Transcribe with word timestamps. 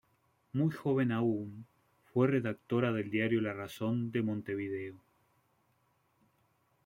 Muy 0.53 0.71
joven 0.71 1.11
aún, 1.11 1.67
fue 2.05 2.25
redactora 2.25 2.91
del 2.91 3.11
diario 3.11 3.39
"La 3.39 3.53
Razón" 3.53 4.11
de 4.11 4.23
Montevideo. 4.23 4.95